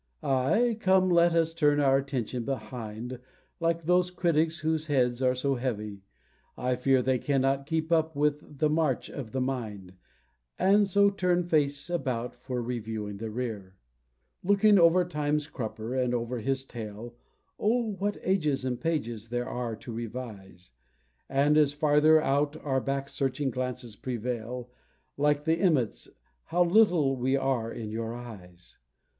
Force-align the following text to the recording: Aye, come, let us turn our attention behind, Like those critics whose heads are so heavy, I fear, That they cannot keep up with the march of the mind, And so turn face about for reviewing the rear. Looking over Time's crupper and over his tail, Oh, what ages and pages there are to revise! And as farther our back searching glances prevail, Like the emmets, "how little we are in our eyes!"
Aye, 0.23 0.77
come, 0.79 1.11
let 1.11 1.35
us 1.35 1.53
turn 1.53 1.79
our 1.79 1.97
attention 1.99 2.43
behind, 2.43 3.19
Like 3.59 3.83
those 3.83 4.09
critics 4.09 4.61
whose 4.61 4.87
heads 4.87 5.21
are 5.21 5.35
so 5.35 5.53
heavy, 5.57 6.01
I 6.57 6.75
fear, 6.75 7.03
That 7.03 7.05
they 7.05 7.19
cannot 7.19 7.67
keep 7.67 7.91
up 7.91 8.15
with 8.15 8.57
the 8.57 8.67
march 8.67 9.11
of 9.11 9.31
the 9.31 9.39
mind, 9.41 9.93
And 10.57 10.87
so 10.87 11.11
turn 11.11 11.43
face 11.43 11.87
about 11.87 12.33
for 12.33 12.63
reviewing 12.63 13.17
the 13.17 13.29
rear. 13.29 13.75
Looking 14.43 14.79
over 14.79 15.05
Time's 15.05 15.45
crupper 15.47 15.93
and 15.93 16.15
over 16.15 16.39
his 16.39 16.65
tail, 16.65 17.13
Oh, 17.59 17.91
what 17.91 18.17
ages 18.23 18.65
and 18.65 18.81
pages 18.81 19.29
there 19.29 19.47
are 19.47 19.75
to 19.75 19.93
revise! 19.93 20.71
And 21.29 21.59
as 21.59 21.73
farther 21.73 22.19
our 22.19 22.81
back 22.81 23.07
searching 23.07 23.51
glances 23.51 23.95
prevail, 23.95 24.71
Like 25.15 25.43
the 25.43 25.59
emmets, 25.59 26.07
"how 26.45 26.63
little 26.63 27.15
we 27.17 27.37
are 27.37 27.71
in 27.71 27.95
our 27.99 28.15
eyes!" 28.15 28.79